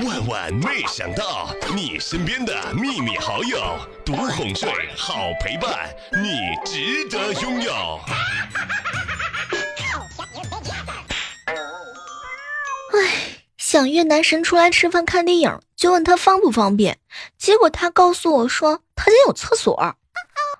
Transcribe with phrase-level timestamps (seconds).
[0.00, 3.60] 万万没想到，你身边的秘密好友，
[4.04, 8.00] 独哄睡，好陪伴，你值得拥有。
[12.94, 16.98] 唉，想约男神出来吃饭看电影，就问他方不方便，
[17.36, 19.94] 结果他告诉我说他家有厕所。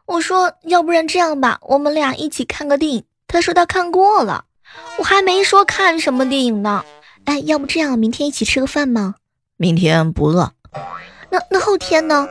[0.05, 3.05] 我说要不然这样吧，我们俩一起看个电影。
[3.27, 4.45] 他说他看过了，
[4.99, 6.85] 我还没说看什么电影呢。
[7.25, 9.15] 哎，要不这样，明天一起吃个饭吗？
[9.63, 10.51] 明天不饿。
[11.31, 12.27] 那那后天呢？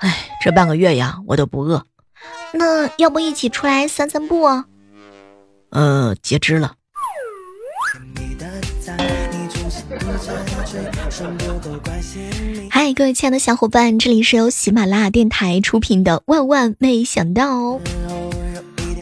[0.00, 1.84] 哎，这半个月呀，我都不饿。
[2.54, 4.64] 那要不一起出来散散步啊？
[5.68, 6.76] 呃，截肢了。
[12.70, 17.72] 嗨，各位亲爱的小伙伴，这里是由喜马拉雅电台出品的《万万没想到》，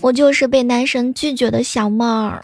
[0.02, 2.40] 我就是被男神拒绝的小妹儿。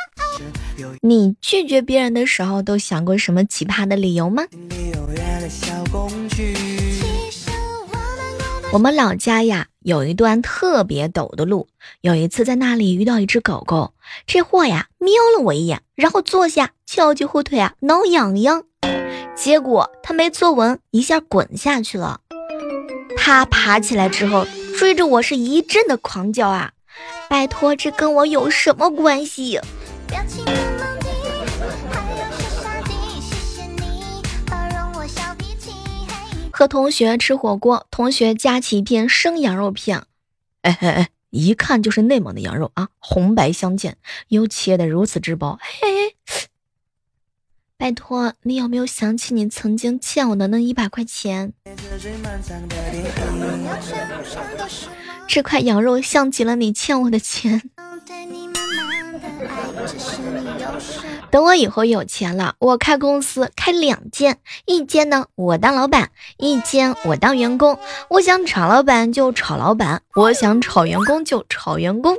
[1.01, 4.45] 你拒绝别人的时候，都想过什么奇葩的理由吗？
[8.73, 11.69] 我们老家呀，有一段特别陡的路。
[12.01, 13.93] 有一次在那里遇到一只狗狗，
[14.27, 18.65] 这货呀瞄了我一眼，然后坐下翘起后腿啊挠痒痒，
[19.37, 22.21] 结果它没坐稳，一下滚下去了。
[23.17, 24.47] 它爬起来之后，
[24.77, 26.73] 追着我是一阵的狂叫啊！
[27.31, 29.61] 拜托，这跟我有什么关系？
[36.57, 40.05] 和同学吃火锅，同学夹起一片生羊肉片，
[40.63, 43.97] 哎哎哎，一看就是内蒙的羊肉啊，红白相间，
[44.29, 45.59] 又切的如此之薄。
[45.61, 46.15] 嘿，
[47.77, 51.53] 拜托，你有没有想起你曾经欠我的那一百块钱？
[55.27, 57.69] 这块羊肉像极了你欠我的钱。
[61.35, 67.77] 等我以后有钱了，我开公司开两间，一间呢我当老板，一间我当员工。
[68.09, 72.19] 我想炒老板就炒老板，我想炒员工就炒员工。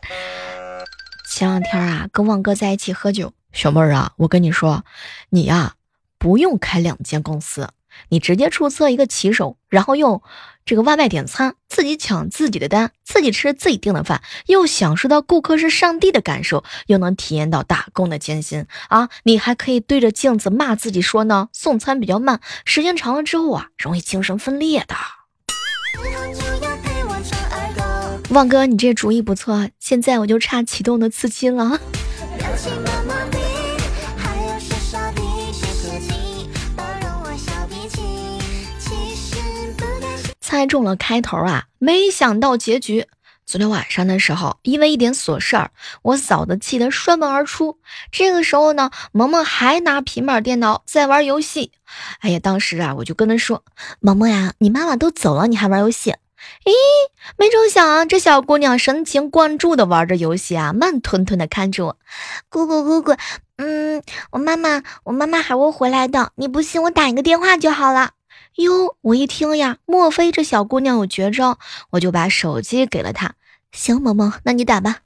[1.32, 4.84] 前两天啊，跟旺哥在一起喝酒，小妹儿啊，我跟你说，
[5.30, 5.76] 你呀
[6.18, 7.70] 不用开两间公司。
[8.08, 10.22] 你直接注册一个骑手，然后用
[10.64, 19.08] 这个外卖点餐，自己抢自己的单，自己吃自己订的饭，又享受到顾客是上帝的感受，又能体验到打工的艰辛啊！
[19.22, 24.96] 你还可以对着镜子骂自己说呢，送餐比较慢，时间长了之后啊，容易精神分裂的。
[28.30, 31.78] 旺哥，你这主意不错，现在我就差启动的资金了。
[40.68, 43.06] 中了开头啊，没想到结局。
[43.44, 45.70] 昨天晚上的时候，因为一点琐事儿，
[46.02, 47.78] 我嫂子气得摔门而出。
[48.10, 51.70] 这个时候呢，萌萌还拿平板电脑在玩游戏。
[52.18, 53.62] 哎呀，当时啊，我就跟她说
[54.00, 56.10] ：“萌萌呀，你妈妈都走了，你还玩游戏？”
[56.66, 56.72] 咦，
[57.36, 61.96] 没成想啊，这小姑娘神情贯注的玩着游戏啊，慢吞吞的看着我。
[62.48, 63.14] 姑姑姑姑，
[63.58, 64.02] 嗯，
[64.32, 66.32] 我妈妈，我妈妈还会回来的。
[66.34, 68.10] 你不信，我打一个电话就好了。
[68.56, 71.58] 哟，我一听呀，莫非这小姑娘有绝招？
[71.90, 73.34] 我就把手机给了她。
[73.72, 75.00] 行，萌萌，那你打吧。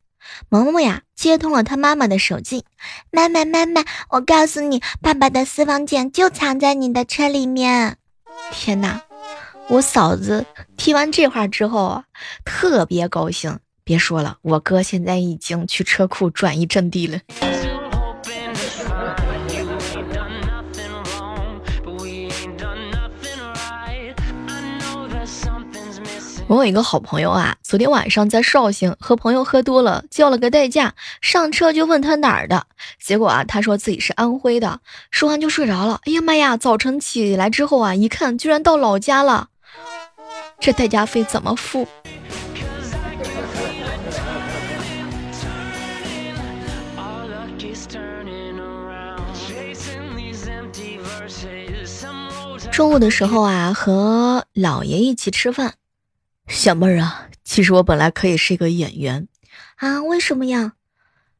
[0.48, 2.64] 萌萌呀，接通了她妈妈的手机。
[3.10, 7.96] 妈妈，妈妈，我告诉你，爸爸的私房钱就藏在你的车里面。
[8.52, 9.00] 天哪！
[9.68, 10.46] 我嫂子
[10.76, 12.04] 听完这话之后啊，
[12.44, 13.58] 特别高兴。
[13.82, 17.18] 别说了，我哥现在已经去车库转移阵地了。
[26.50, 32.66] 我有一个好朋友啊，昨天晚上在绍兴和朋友喝多了，叫了个代驾，上车就问他哪儿的，
[33.00, 34.80] 结果啊，他说自己是安徽的，
[35.12, 36.00] 说完就睡着了。
[36.06, 39.46] 哎呀妈呀，早晨起来之后啊，一看居然到老家了，
[40.58, 41.86] 这代驾费怎么付？
[52.72, 55.74] 中午的时候啊，和姥爷一起吃饭。
[56.50, 59.28] 小妹儿啊，其实我本来可以是一个演员
[59.76, 60.72] 啊，为什么呀？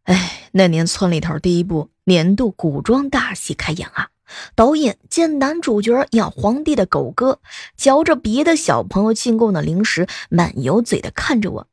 [0.05, 4.11] 哎，那年村里头第一部年度古装大戏开演啊，
[4.55, 7.41] 导演见男主角养皇帝的狗哥
[7.77, 11.69] 嚼着别的小朋友进贡的零食，满油嘴的看着我。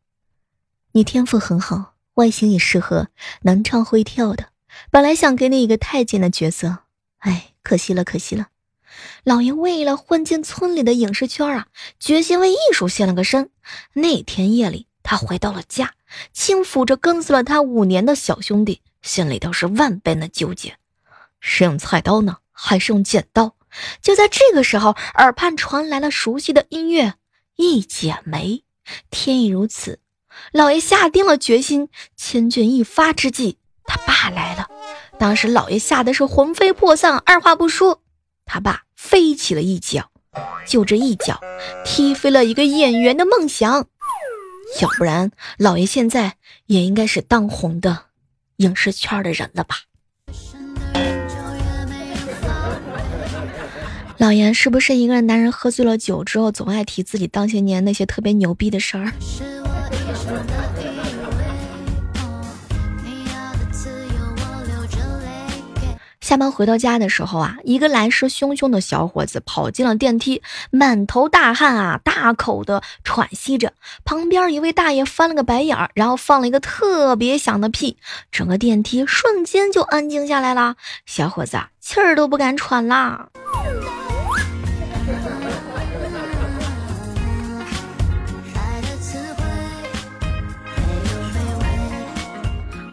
[0.93, 3.09] 你天赋很好，外形也适合，
[3.43, 4.47] 能唱会跳的。
[4.89, 6.79] 本来想给你一个太监的角色，
[7.19, 8.47] 哎，可惜了，可惜了。
[9.23, 11.67] 老爷为了混进村里的影视圈啊，
[11.99, 13.49] 决心为艺术献了个身。
[13.93, 15.93] 那天夜里，他回到了家，
[16.33, 20.77] 轻抚着跟随了他五年的小兄弟，心里头是万般的纠结：
[21.39, 23.55] 是用菜刀呢，还是用剪刀？
[24.01, 27.09] 就在这个时候，耳畔传来了熟悉的音乐，
[27.55, 28.47] 《一剪梅》。
[29.11, 29.99] 天意如此，
[30.53, 34.69] 老爷下定了决心，千钧一发之际，他爸来了。
[35.19, 38.01] 当时老爷吓得是魂飞魄散，二话不说，
[38.47, 40.09] 他爸飞起了一脚，
[40.65, 41.39] 就这一脚，
[41.85, 43.85] 踢飞了一个演员的梦想。
[44.81, 48.05] 要不然，老爷现在也应该是当红的
[48.57, 49.75] 影视圈的人了吧？
[54.17, 59.11] 老严是不是一个男人喝醉了酒之后，总爱提自己当些年那些特别牛逼的事儿？
[66.27, 70.41] 下班回到家的时候啊，一个来势汹汹的小伙子跑进了电梯，
[70.71, 73.71] 满头大汗啊，大口的喘息着。
[74.03, 77.95] 旁边一位大爷翻了个白眼儿，然后放了一个特别响的屁，
[78.29, 80.75] 整个电梯瞬间就安静下来了。
[81.05, 83.29] 小伙子气儿都不敢喘啦。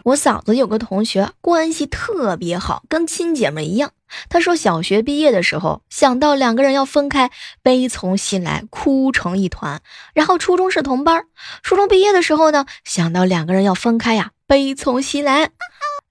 [0.05, 3.89] 我嫂子有个同学关系特别好，跟亲姐妹一样。
[4.29, 7.31] 她说小学毕业的时候想到两个人要分开，
[7.63, 9.81] 悲从心来，哭成一团。
[10.13, 11.25] 然后初中是同班，
[11.63, 15.49] 初中毕业的时候呢，想到两个人要分开呀，悲从心来。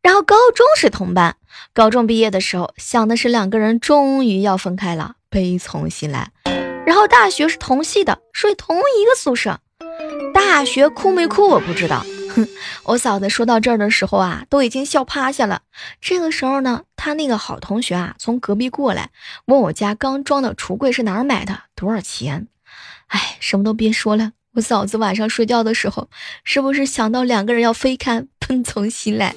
[0.02, 1.37] 然后高中是同班，
[1.73, 6.32] 高中毕业的时候想的是两个人终于要分开了，悲从心来。
[6.85, 9.61] 然后大学是同系的，睡同一个宿舍，
[10.35, 12.05] 大学哭没哭我不知道。
[12.85, 15.63] 我嫂子说到这儿的时候啊，都已经笑趴下了。
[16.01, 19.11] 这个时候呢，她那个好同学啊，从隔壁过来，
[19.47, 22.49] 问我家刚装的橱柜是哪儿买的，多少钱？
[23.09, 26.09] 哎，什么都别说了，我嫂子晚上睡觉的时候，
[26.45, 29.35] 是不是想到两个人要分开， 奔从心来？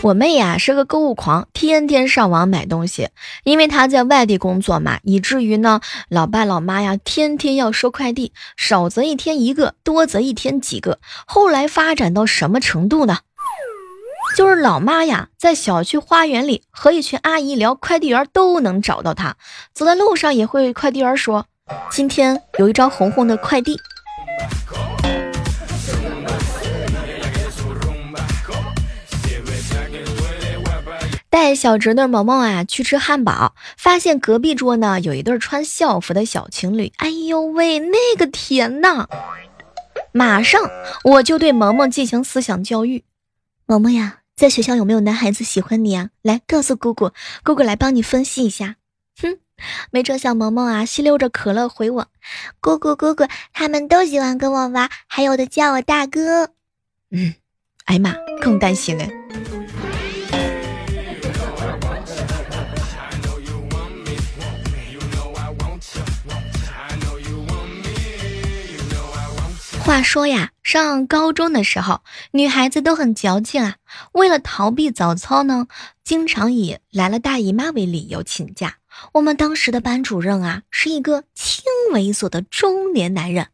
[0.00, 3.08] 我妹呀是个购物狂，天天上网买东西。
[3.42, 11.00] 因为她在外地工作嘛，以至于呢，老爸老妈呀天天要收快递，少则一天一个，多则一天几个。
[11.26, 13.18] 后来发展到什么程度呢？
[14.36, 19.36] 就是老妈呀在小区花园里和一群阿姨聊，快递员都能找到她。
[19.74, 21.46] 走在路上也会快递员说
[21.90, 23.76] ：“今天有一张红红的快递。”
[31.30, 36.92] 带小侄女萌萌啊去吃汉堡，发现隔壁桌呢有一对穿校服的小情侣。
[36.96, 39.06] 哎呦喂，那个甜呐！
[40.12, 40.70] 马上
[41.04, 43.04] 我就对萌萌进行思想教育。
[43.66, 46.10] 萌萌呀，在学校有没有男孩子喜欢你啊？
[46.22, 47.12] 来告诉姑姑，
[47.44, 48.76] 姑姑来帮你分析一下。
[49.20, 49.36] 哼，
[49.90, 52.06] 没成想萌萌啊吸溜着可乐回我：
[52.60, 56.50] 姑姑姑姑，他们都喜欢跟我玩，还有的叫我大哥。
[57.10, 57.34] 嗯，
[57.84, 59.04] 哎妈，更担心了。
[69.98, 73.78] 话说呀，上高中的时候，女孩子都很矫情啊。
[74.12, 75.66] 为了逃避早操呢，
[76.04, 78.76] 经常以来了大姨妈为理由请假。
[79.14, 83.48] 我们当时的班主任啊，是一个轻猥琐的中年男人。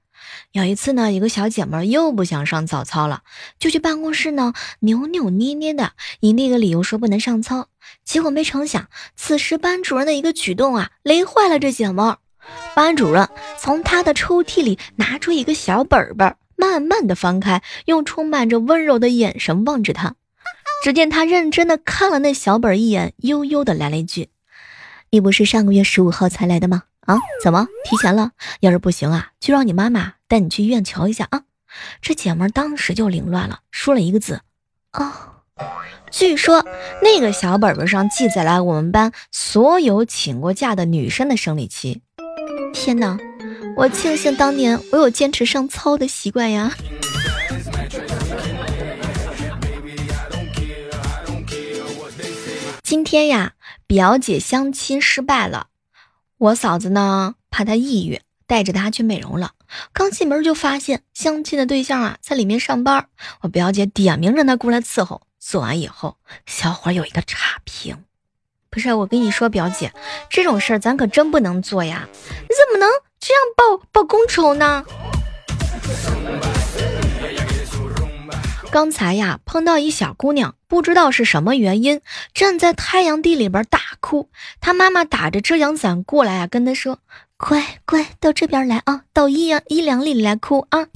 [0.53, 3.23] 有一次呢，一个小姐妹又不想上早操了，
[3.59, 7.69] 就去办公室呢扭扭捏捏的以那个理由说不能上操。
[8.05, 12.19] 结果没成想，此时班主任的一个举动啊，雷坏了这姐妹儿。
[12.75, 20.15] 班主任从他的抽屉里拿出一个小本本，慢慢的翻开，用充满着温柔的眼神望着他。
[20.83, 24.29] 只见他认真的看了那小本一眼，悠悠的来了一句
[25.11, 26.83] ：“你不是上个月十五号才来的吗？
[27.01, 28.33] 啊，怎么提前了？
[28.61, 31.43] 要是不行啊，就让你妈妈带你去医院瞧一下啊。”
[32.03, 34.43] 这姐们当时就凌乱了，说了一个字
[34.93, 35.13] ：“哦。”
[36.11, 36.65] 据说
[37.03, 42.03] 那个小本本上记载了我们班所有请过假的女生的生理期。
[42.75, 43.17] 天哪，
[43.77, 46.75] 我庆幸当年我有坚持上操的习惯呀！
[52.83, 53.55] 今天呀，
[53.87, 55.69] 表姐相亲失败了，
[56.37, 59.53] 我嫂子呢怕她抑郁，带着她去美容了。
[59.93, 63.09] 刚进门就发现相亲的对象啊在里面上班，
[63.41, 65.23] 我表姐点名让她过来伺候。
[65.39, 68.05] 做完以后，小伙有一个差评。
[68.75, 69.93] 不是我跟你说，表姐，
[70.29, 72.09] 这种事儿咱可真不能做呀！
[72.11, 72.91] 你怎么能
[73.21, 74.85] 这样报报公仇呢？
[78.73, 82.01] 刚才呀，碰到一小姑娘，不知道是什么原因，
[82.35, 84.29] 站在太阳地里边大哭。
[84.61, 86.99] 她妈妈打着遮阳伞过来啊，跟她说
[87.39, 90.89] ：“乖乖，到这边来啊，到阴阳阴凉里来哭啊。”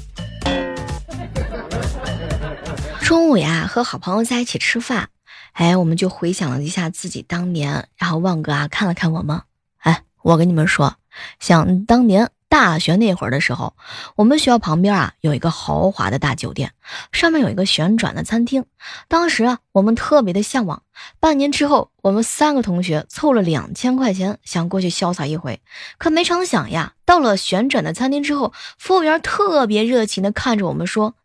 [3.01, 5.11] 中午呀，和好朋友在一起吃饭，
[5.59, 9.43] 哎，我们就回想了一下自己当年，然后旺哥啊看了看我们，
[9.79, 10.95] 哎，我跟你们说，
[11.41, 12.31] 想当年。
[12.51, 13.75] 大学那会儿的时候，
[14.17, 16.73] 我们学校旁边啊有一个豪华的大酒店，
[17.13, 18.65] 上面有一个旋转的餐厅。
[19.07, 20.83] 当时啊，我们特别的向往。
[21.21, 25.61] 半年之后，我们三个同学凑了两千块钱，想过去潇洒一回。
[25.99, 31.17] 可没成想呀，到了旋转的餐厅之后，服务员特别热情的看着我们说：“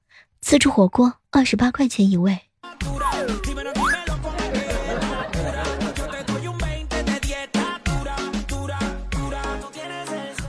[0.42, 2.38] 自助火锅二十八块钱一位。”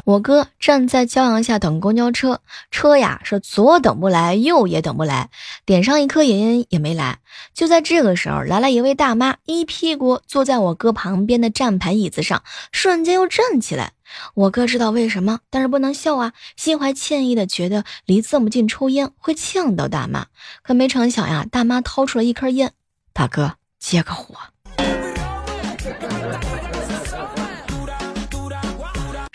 [0.05, 5.31] 我哥站在骄阳下等公交车，车呀是左等不来，右也等不来，
[5.65, 7.21] 点上一颗烟也没来。
[7.55, 13.93] 就在这个时候，来了一位大妈，一屁股坐在我哥旁边的站牌椅子上，瞬间又站起来。
[14.35, 20.27] 我哥知道为什么，但是不能笑啊，心怀歉意的觉得离这么近抽烟会呛到大妈。
[20.63, 22.73] 可没成想呀，大妈掏出了一颗烟，
[23.15, 24.35] 大哥接个火。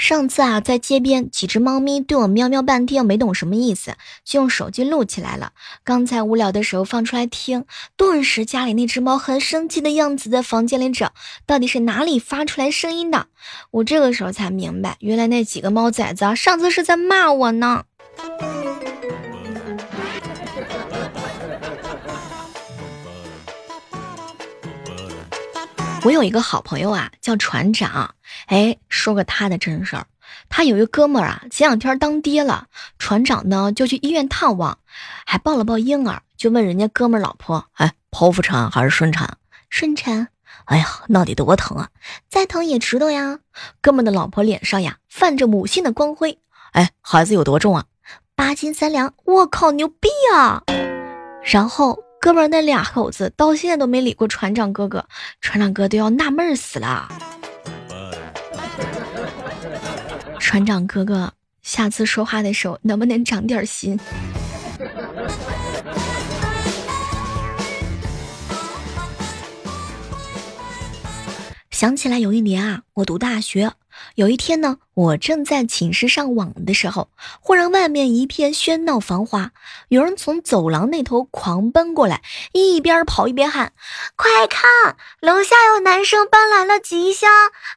[0.10, 5.52] 上次啊，在街边，几只猫咪对我喵喵半天，没懂什么意思，就用手机录起来了。
[5.84, 11.14] 刚才无聊的时候放出来听，顿时家里那只猫很生气的样子，在房间里找，
[11.46, 13.28] 到底是哪里发出来声音的？
[13.70, 17.84] 我这个时候才明白，原来那几个猫崽子啊上次是在骂我呢。
[26.04, 28.16] 我有一个好朋友啊，叫船长。
[28.48, 30.06] 哎，说个他的真事儿，
[30.50, 32.68] 他有一个哥们儿啊，前两天当爹了，
[32.98, 34.78] 船长呢就去医院探望，
[35.26, 39.38] 还抱了抱婴儿，就问人家哥们儿老婆，哎，剖腹产还是顺产？
[39.70, 40.28] 顺产。
[40.66, 41.90] 哎呀，那得多疼啊！
[42.30, 43.40] 再疼也值得呀。
[43.82, 46.40] 哥们的老婆脸上呀泛着母性的光辉。
[46.72, 47.86] 哎，孩子有多重啊？
[48.36, 49.14] 八斤三两。
[49.26, 50.64] 我靠，牛逼啊！
[51.44, 52.00] 然后。
[52.22, 55.08] 哥们儿那俩口子到现在都没理过船长哥哥，
[55.40, 57.08] 船长哥都要纳闷死了。
[60.40, 64.00] 船长哥哥，下次说话的时候能不能长点心？
[71.70, 73.72] 想起来有一年啊，我读大学。
[74.16, 79.52] 有一天呢，我正在寝室上网的时候，忽然外面一片喧闹繁华，
[79.88, 82.22] 有人从走廊那头狂奔过来，
[82.54, 83.74] 一边跑一边喊
[84.16, 87.30] ：“快看，楼下有男生搬来了吉箱，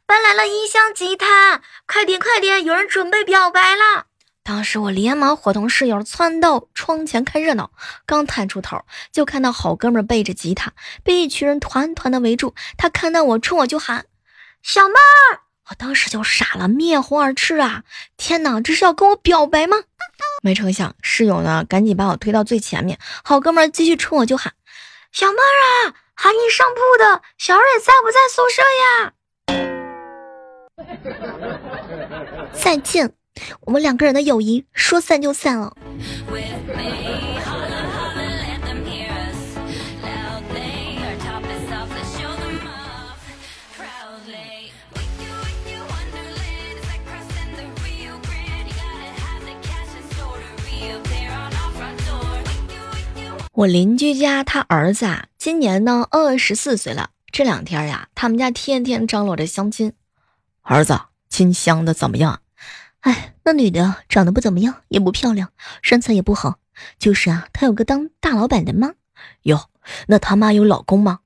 [0.06, 4.06] 搬来了音箱、吉他，快点快点，有人准备表白了！”
[4.44, 7.70] 当时我连忙伙同室友窜到窗前看热闹，
[8.04, 10.72] 刚探出头，就看到好哥们背着吉他，
[11.04, 12.52] 被一群人团团的围住。
[12.76, 14.06] 他看到我，冲我就喊
[14.60, 17.84] ：“小妹儿！”我当时就傻了，面红耳赤啊！
[18.16, 19.76] 天哪，这是要跟我表白吗？
[20.42, 24.52] 没成想，室友呢赶紧把我推到最前面，好哥们儿继续冲我就喊
[25.12, 29.12] ：“小妹儿啊，喊你上铺的小蕊在不在宿舍呀？”
[32.52, 33.12] 再见，
[33.60, 35.76] 我们两个人的友谊说散就散了。
[53.54, 57.10] 我邻居家他儿子啊，今年呢二十四岁了。
[57.30, 59.92] 这两天呀，他们家天天张罗着相亲。
[60.62, 62.40] 儿子亲相的怎么样？
[63.00, 65.50] 哎，那女的长得不怎么样，也不漂亮，
[65.82, 66.60] 身材也不好。
[66.98, 68.94] 就是啊，她有个当大老板的妈。
[69.42, 69.68] 哟，
[70.06, 71.18] 那他妈有老公吗？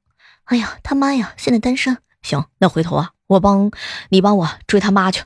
[0.46, 1.98] 哎呀，他妈呀，现在单身。
[2.22, 3.70] 行，那回头啊，我帮
[4.08, 5.22] 你帮我追他妈去。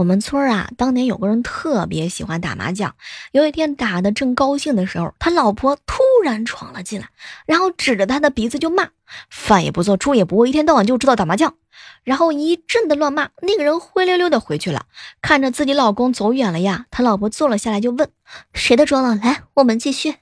[0.00, 2.94] 我们村啊，当年有个人特别喜欢打麻将。
[3.32, 7.10] 有一天打的正高兴的时候，他老婆突然闯了进来，
[7.44, 8.88] 然后指着他的鼻子就骂
[9.28, 11.54] ：“饭也不做，猪也不喂，一天到晚就知道打麻将。”
[12.02, 14.86] 然后一阵的乱骂，那个人灰溜溜的回去了。
[15.20, 18.08] 看着自己老公走远了呀，他老婆坐了下来就问
[18.54, 19.14] ：“谁的桌了？
[19.16, 20.14] 来，我们继续。”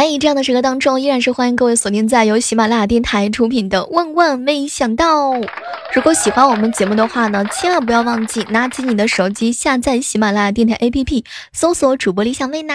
[0.00, 5.32] 在这样的时刻当中，依然是欢迎各位锁定在由喜马拉雅电台出品的《万万没想到》。
[5.92, 12.74] 如果喜欢我们节目的话呢，千万不要忘记拿起你的手机下载喜马拉雅电台 APP，搜索主播李小妹呢。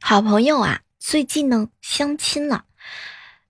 [0.00, 2.62] 好朋友啊，最近呢相亲了，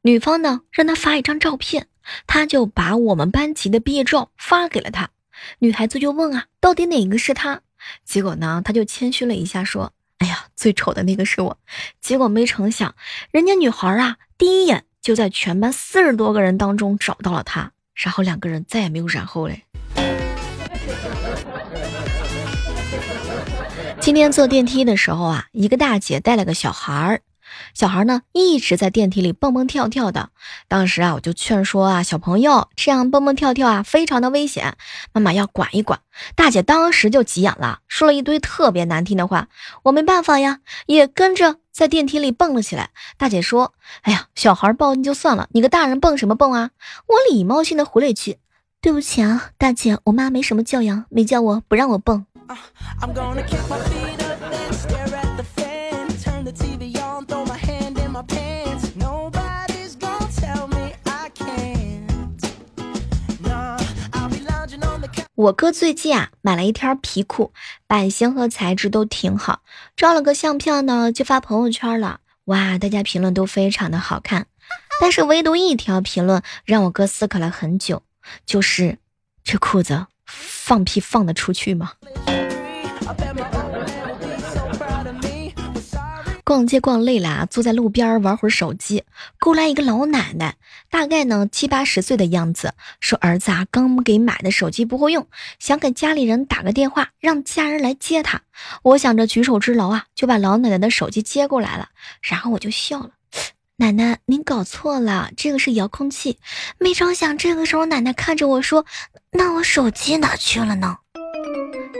[0.03, 1.87] 女方呢让他发一张照片，
[2.27, 5.11] 他就把我们班级的毕业照发给了他。
[5.59, 7.61] 女孩子就问啊，到底哪个是他？
[8.05, 11.59] 结果呢，他就谦虚了一下，说：“哎呀，最丑的那个是我。”
[12.01, 12.95] 结果没成想，
[13.31, 19.63] 人家女孩啊，第一眼就在全班四十多个人当中找到了他，然后两个人再也没有然后嘞。
[24.01, 27.21] 今天坐电梯的时候啊，一个大姐带了个小孩儿，
[27.75, 30.31] 小孩呢一直在电梯里蹦蹦跳跳的。
[30.69, 34.77] 当时啊，我就劝说啊，小朋友这样蹦蹦跳跳啊，非常的危险，
[35.13, 36.01] 妈妈要管一管。
[36.37, 39.49] 大姐当时就急眼了，说了一堆特别难听的话。
[39.83, 42.91] 我没办法呀，也跟着在电梯里蹦了起来。
[43.19, 46.71] 大姐说：“哎呀，小孩抱你就算了，你个大人蹦什么蹦啊？”
[47.09, 48.39] 我礼貌性的回了一句
[48.81, 52.25] ：“对不起啊，大姐，我妈没什么教养，没教我不让我蹦。”
[65.37, 67.53] 我哥最近啊买了一条皮裤，
[67.89, 69.63] 版型和材质都挺好，
[69.97, 72.21] 照了个相片呢就发朋友圈了。
[72.45, 74.47] 哇，大家评论都非常的好看，
[75.01, 78.05] 但是唯独一条评论让我哥思考了很久，
[78.47, 78.99] 就是
[79.43, 81.95] 这裤子放屁放得出去吗？
[86.45, 89.03] 逛街逛累了啊，坐在路边玩会儿手机，
[89.41, 90.57] 过来一个老奶奶，
[90.91, 95.27] 大概呢七八十岁的样子，说儿子啊刚给买的手机不会用，
[95.59, 98.43] 想给家里人打个电话，让家人来接他。
[98.83, 101.89] 我想着举手之劳啊，就把老奶奶的手机接过来了，
[102.21, 103.11] 然后我就笑了，
[103.77, 106.39] 奶奶您搞错了，这个是遥控器。
[106.79, 108.85] 没成想这个时候奶奶看着我说，
[109.33, 110.99] 那我手机哪去了呢？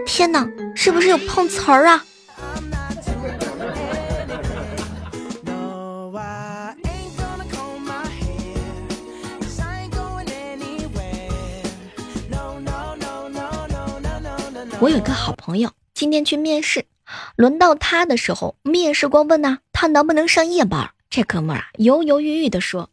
[0.07, 0.47] 天哪，
[0.77, 2.05] 是不是有碰瓷儿啊？
[14.81, 16.85] 我有一个好朋友，今天去面试，
[17.37, 20.91] 轮到他的时候，面试官问呐，他能不能上夜班？
[21.09, 22.91] 这哥们儿啊，犹犹豫豫的说：“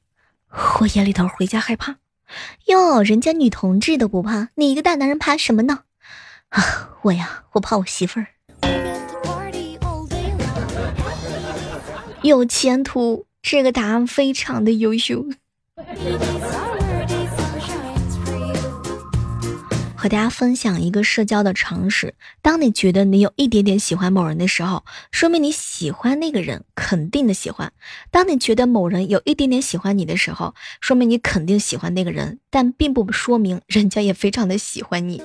[0.80, 1.98] 我夜里头回家害怕。”
[2.68, 5.80] 哟，人家女同志都不怕，你一个大男人怕什么呢？
[6.50, 8.28] 啊，我呀，我怕我媳妇儿
[12.22, 13.26] 有前途。
[13.42, 15.26] 这个答案非常的优秀。
[20.02, 27.70] 和大家分享一个社交的常识：当你觉得你有一点点喜欢某人的时候，说明你喜欢那个人，肯定的喜欢；
[28.10, 35.22] 当你觉得某人有一点点喜欢你的时候，说明你肯定喜欢那个人，但并不说明人家也非常的喜欢你。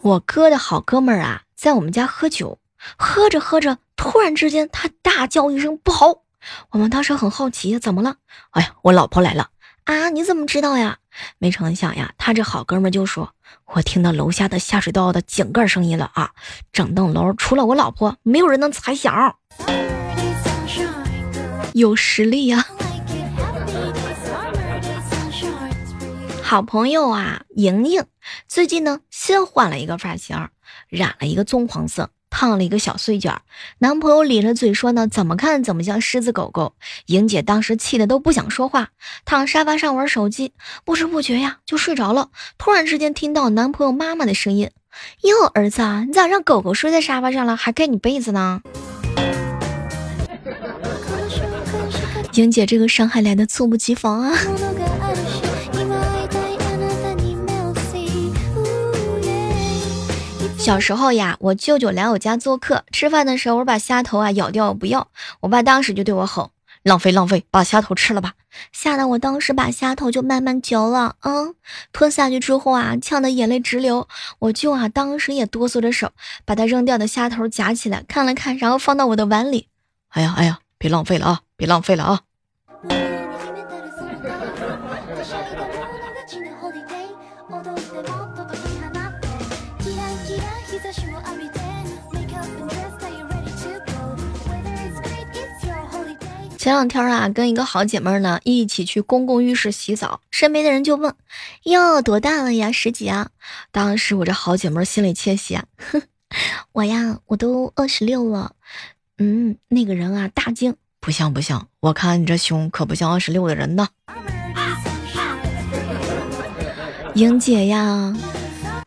[0.00, 2.58] 我哥的好哥们儿啊，在我们家喝酒，
[2.96, 6.21] 喝着喝着，突然之间他大叫一声“不好”。
[6.70, 8.16] 我们当时很好奇，怎么了？
[8.50, 9.50] 哎呀，我老婆来了
[9.84, 10.10] 啊！
[10.10, 10.98] 你怎么知道呀？
[11.38, 13.34] 没成想呀，他这好哥们就说
[13.74, 16.30] ：“我听到楼下的下水道的井盖声音了啊！
[16.72, 19.36] 整栋楼除了我老婆，没有人能踩响。”
[21.74, 22.66] 有实力呀！
[26.42, 28.04] 好朋友啊，莹莹
[28.46, 30.48] 最近呢，新换了一个发型，
[30.88, 32.10] 染了一个棕黄色。
[32.32, 33.42] 烫了一个小碎卷，
[33.78, 36.74] 男朋友咧着嘴说呢，怎么看怎么像狮子狗狗。
[37.06, 38.88] 莹姐当时气的都不想说话，
[39.26, 42.30] 躺沙发上玩手机，不知不觉呀就睡着了。
[42.56, 44.70] 突然之间听到男朋友妈妈的声音
[45.22, 48.62] ：“哟，儿子，你咋让狗狗睡在沙发上了，还盖你被子呢？”
[52.32, 54.34] 莹姐这个伤害来的猝不及防啊！
[60.62, 65.08] 小时候呀，我舅舅来我家做客，吃饭的时候我把虾头啊咬掉，我不要。
[65.40, 66.52] 我爸当时就对我吼
[66.84, 68.34] ：“浪费浪费，把虾头吃了吧！”
[68.70, 71.56] 吓得我当时把虾头就慢慢嚼了，嗯，
[71.92, 74.06] 吞下去之后啊，呛得眼泪直流。
[74.38, 76.12] 我舅啊，当时也哆嗦着手，
[76.44, 79.66] 把他扔掉的虾头夹起来看了看，然后放到我的碗里。
[80.10, 82.20] 哎呀哎呀，别浪费了啊，别浪费了啊！
[96.62, 101.12] 前两天啊，跟一个好姐妹呢一起去公共浴室洗澡，身边的人就问
[101.66, 102.70] ：“哟，多大了呀？
[102.70, 103.30] 十几啊？”
[103.72, 106.00] 当时我这好姐妹心里窃喜啊，哼，
[106.70, 108.52] 我呀，我都二十六了。
[109.18, 113.88] 嗯，那个人啊大惊：“不像不像，我看你这胸可不像二十六的人呢。”
[117.16, 118.16] 莹姐呀，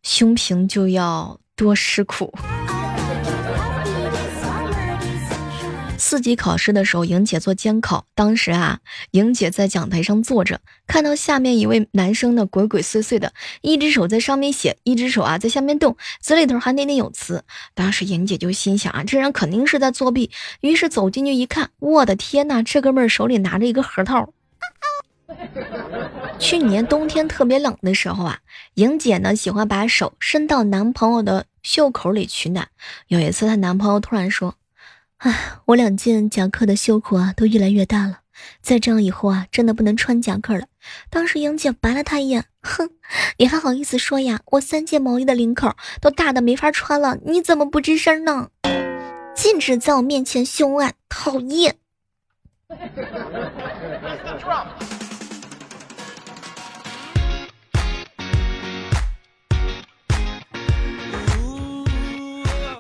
[0.02, 2.34] 胸平就要多吃苦。
[6.08, 17.44] 四级考试的时候，莹姐做监考，当时啊，莹姐在讲台上坐着，看到下面一位男生呢，鬼鬼祟祟的，一只手在上面写，一只手啊在下面动，嘴里头还念念有词。
[17.74, 20.30] 当时莹姐就心想啊，这人肯定是在作弊，
[20.62, 24.32] 于是走进去一看，我的天呐，这哥们儿手里拿着一个核桃。
[26.38, 28.42] 去年冬天特别冷的时候啊，
[28.76, 32.68] 莹姐呢喜欢把手伸到男朋友的袖口里取暖。
[33.08, 34.54] 有一次，她男朋友突然说。
[35.26, 38.20] 唉，我两件夹克的袖口啊都越来越大了，
[38.62, 40.68] 再这样以后啊，真的不能穿夹克了。
[41.10, 42.92] 当时莹姐白了他一眼，哼，
[43.40, 44.42] 你还好意思说呀？
[44.52, 48.50] 我三件毛衣的领口都大的没法穿了，你怎么不吱声呢？
[49.34, 51.78] 禁止在我面前秀恩爱，讨厌。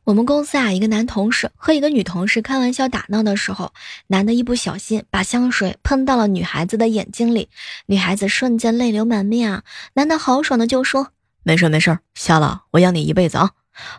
[0.06, 3.74] 我们公司啊，一个男同事和一个女同事开玩笑打闹的时候，
[4.06, 7.50] 男的一不小心把香水喷到了女孩子的眼睛里，
[7.88, 9.63] 女孩子瞬间泪流满面啊！
[9.96, 11.08] 男的豪爽的就说
[11.41, 13.50] ：“没事没事，瞎了我养你一辈子啊！”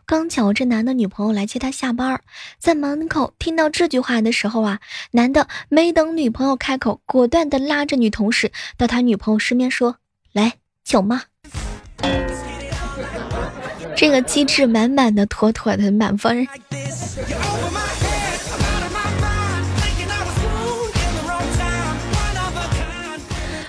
[0.06, 2.20] 刚巧这男的女朋友来接他下班，
[2.60, 4.78] 在门口听到这句话的时候啊，
[5.10, 9.96] 男的没等女朋友开口，果断的拉着女同事到他女朋友身边说
[10.32, 11.24] ：“来，酒吗？”
[13.96, 16.46] 这个机智满满的、妥妥的满分。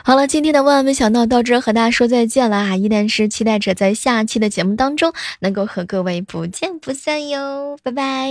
[0.03, 2.75] 好了，今天的万万没想到到这和大家说再见了啊！
[2.77, 8.29] 依然是期待着在下期的节目当中能够和各位不见不散哟，拜拜。